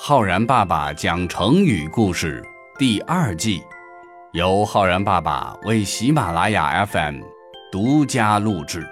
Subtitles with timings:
[0.00, 2.40] 浩然爸爸讲成语故事
[2.78, 3.64] 第二季，
[4.30, 7.20] 由浩然爸爸为喜马拉雅 FM
[7.72, 8.86] 独家录制。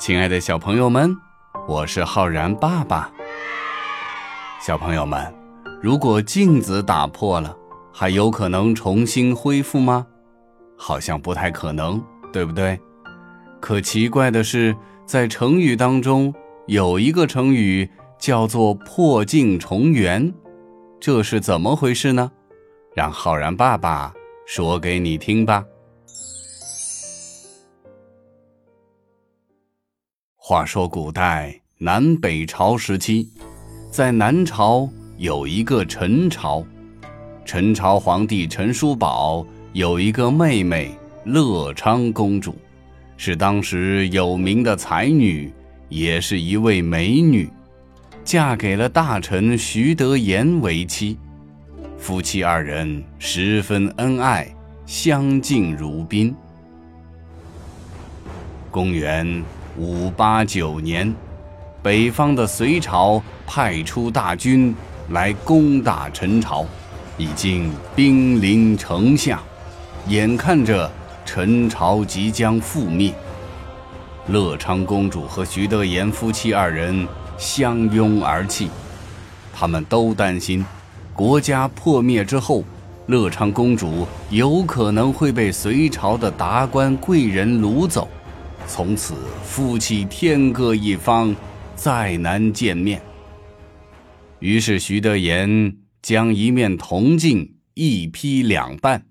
[0.00, 1.16] 亲爱的小朋友们，
[1.68, 3.08] 我是浩然爸爸。
[4.60, 5.32] 小朋友们，
[5.80, 7.56] 如果镜子打破了，
[7.94, 10.04] 还有可能重新恢复吗？
[10.76, 12.02] 好像不太可能，
[12.32, 12.78] 对不对？
[13.60, 14.76] 可奇怪的是，
[15.06, 16.34] 在成语当中
[16.66, 17.88] 有一个成语
[18.18, 20.34] 叫做“破镜重圆”，
[20.98, 22.28] 这是怎么回事呢？
[22.92, 24.12] 让浩然爸爸
[24.46, 25.64] 说给你听吧。
[30.34, 33.28] 话说古代南北朝时期，
[33.92, 36.64] 在南朝有一个陈朝，
[37.44, 42.56] 陈朝皇帝陈叔宝有一个妹妹乐昌公主。
[43.16, 45.52] 是当时有名的才女，
[45.88, 47.48] 也是一位美女，
[48.24, 51.18] 嫁给了大臣徐德言为妻。
[51.98, 54.46] 夫妻二人十分恩爱，
[54.84, 56.34] 相敬如宾。
[58.70, 59.42] 公元
[59.78, 61.12] 五八九年，
[61.82, 64.74] 北方的隋朝派出大军
[65.10, 66.66] 来攻打陈朝，
[67.16, 69.42] 已经兵临城下，
[70.06, 70.90] 眼看着。
[71.26, 73.12] 陈朝即将覆灭，
[74.28, 78.70] 乐昌公主和徐德言夫妻二人相拥而泣。
[79.52, 80.64] 他们都担心，
[81.12, 82.64] 国家破灭之后，
[83.06, 88.08] 乐昌公主有可能会被隋朝的达官贵人掳走，
[88.66, 91.34] 从此夫妻天各一方，
[91.74, 93.02] 再难见面。
[94.38, 99.06] 于是徐德言将一面铜镜一劈两半，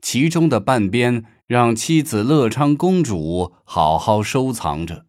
[0.00, 1.24] 其中的半边。
[1.50, 5.04] 让妻子乐昌公主好好收藏着，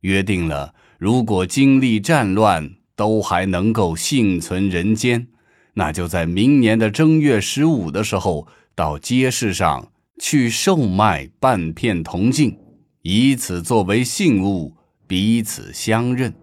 [0.00, 5.28] 约定了，如果经历战乱都还能够幸存人间，
[5.74, 12.58] 那就在明年的正月十五的时候到街市上去售卖半片铜镜，
[13.02, 14.74] 以此作为信物，
[15.06, 16.34] 彼此相认。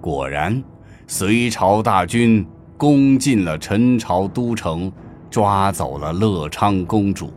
[0.00, 0.60] 果然，
[1.06, 2.44] 隋朝大军
[2.76, 4.90] 攻进了陈朝都城，
[5.30, 7.32] 抓走了乐昌公主。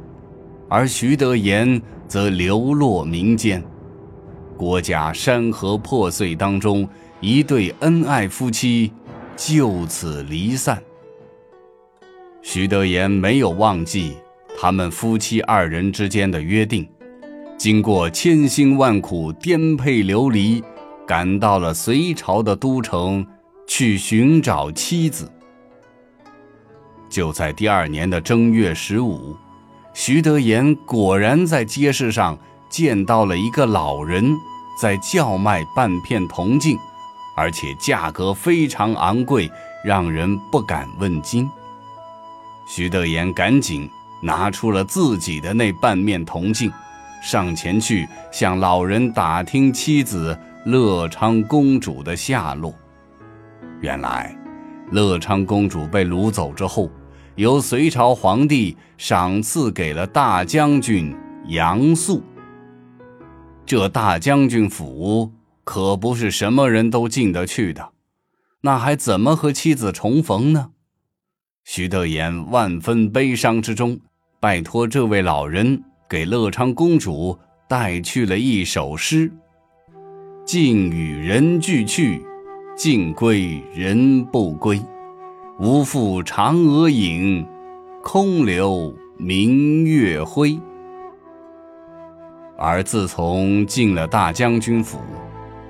[0.70, 3.64] 而徐德言则流落民间，
[4.58, 6.88] 国家山河破碎当中，
[7.22, 8.92] 一对恩爱夫妻
[9.38, 10.82] 就此离散。
[12.42, 14.18] 徐德言没有忘记
[14.60, 16.86] 他们夫妻二人之间的约定，
[17.58, 20.62] 经过千辛万苦，颠沛流离，
[21.06, 23.26] 赶到了隋朝的都城
[23.68, 25.32] 去寻找妻子。
[27.10, 29.34] 就在第二年的正月十五。
[30.00, 32.38] 徐德言果然在街市上
[32.70, 34.38] 见到了一个老人，
[34.80, 36.78] 在叫卖半片铜镜，
[37.36, 39.50] 而且价格非常昂贵，
[39.84, 41.50] 让人不敢问津。
[42.68, 43.90] 徐德言赶紧
[44.22, 46.72] 拿出了自己的那半面铜镜，
[47.24, 52.72] 上前去向老人打听妻子乐昌公主的下落。
[53.82, 54.38] 原来，
[54.92, 56.88] 乐昌公主被掳走之后。
[57.38, 61.16] 由隋朝皇帝赏赐给了大将军
[61.50, 62.22] 杨素。
[63.64, 65.32] 这大将军府
[65.64, 67.90] 可不是什么人都进得去的，
[68.62, 70.72] 那还怎么和妻子重逢呢？
[71.64, 74.00] 徐德言万分悲伤之中，
[74.40, 77.38] 拜托这位老人给乐昌公主
[77.68, 79.32] 带去了一首诗
[80.44, 82.26] ：“尽与人俱去，
[82.76, 84.82] 尽归人不归。”
[85.60, 87.44] 无复嫦娥影，
[88.04, 90.56] 空留明月辉。
[92.56, 95.00] 而自从进了大将军府，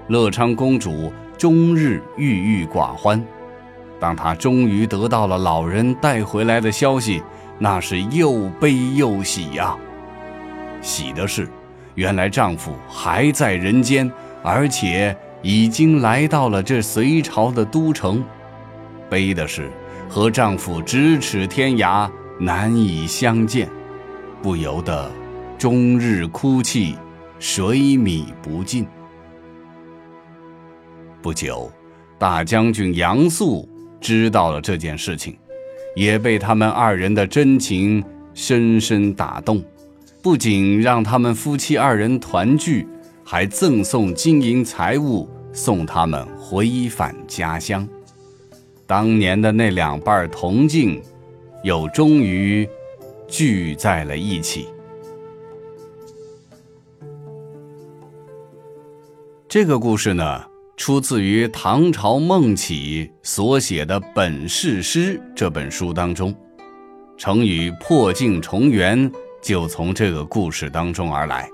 [0.09, 3.25] 乐昌公主终日郁郁寡欢。
[3.97, 7.23] 当她终于得到了老人带回来的消息，
[7.57, 9.73] 那是又悲又喜呀。
[10.81, 11.47] 喜的是，
[11.95, 14.11] 原来丈夫还在人间，
[14.43, 18.21] 而且已经来到了这隋朝的都城。
[19.09, 19.69] 悲的是，
[20.09, 22.09] 和丈夫咫尺天涯，
[22.39, 23.69] 难以相见，
[24.41, 25.11] 不由得
[25.57, 26.95] 终日哭泣，
[27.39, 28.85] 水米不进。
[31.21, 31.71] 不久，
[32.17, 33.67] 大将军杨素
[33.99, 35.37] 知道了这件事情，
[35.95, 38.03] 也被他们二人的真情
[38.33, 39.63] 深深打动，
[40.21, 42.87] 不仅让他们夫妻二人团聚，
[43.25, 47.85] 还赠送金银财物，送他们回返家乡。
[48.87, 51.01] 当年的那两瓣铜镜，
[51.61, 52.67] 又终于
[53.27, 54.69] 聚在了一起。
[59.49, 60.41] 这个故事呢，
[60.77, 66.33] 出自于唐朝孟起所写的《本事诗》这本书当中。
[67.17, 69.11] 成语“破镜重圆”
[69.41, 71.49] 就从这个故事当中而来，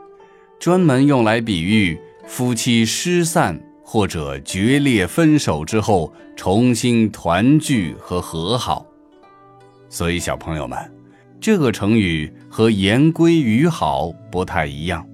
[0.59, 8.85] 专门用来比喻夫妻失散或者决裂分手之后重新团聚和和好。
[9.89, 10.77] 所以，小朋友们，
[11.39, 15.05] 这个成语和“言归于好”不太一样，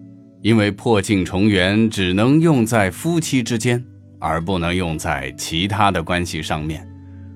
[0.42, 3.83] 因为“破镜重圆”只能用在夫妻之间，
[4.19, 6.88] 而不能用在其他的关系上面，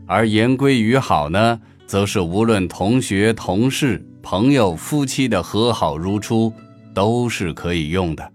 [0.07, 1.59] 而“言归于好”呢？
[1.85, 6.51] 则是无论同学、同事、朋友、夫妻的和好如初，
[6.93, 8.31] 都是可以用的。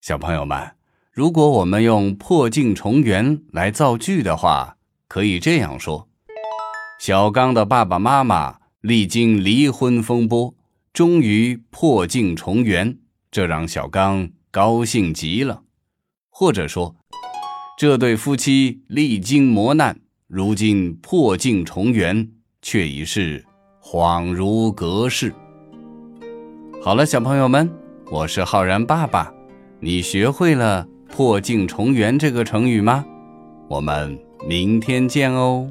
[0.00, 0.58] 小朋友们，
[1.14, 4.76] 如果我们用“破镜重圆”来造句的话，
[5.06, 6.08] 可以这样说：
[6.98, 10.52] 小刚的爸爸妈妈历经离婚风波，
[10.92, 12.98] 终于破镜重圆，
[13.30, 15.62] 这让小刚高兴极了。
[16.30, 16.96] 或者说，
[17.78, 20.00] 这对夫妻历经磨难。
[20.26, 22.28] 如今破镜重圆，
[22.60, 23.44] 却已是
[23.80, 25.32] 恍如隔世。
[26.82, 27.72] 好了，小朋友们，
[28.10, 29.32] 我是浩然爸爸，
[29.78, 33.06] 你学会了“破镜重圆”这个成语吗？
[33.68, 34.18] 我们
[34.48, 35.70] 明天见哦。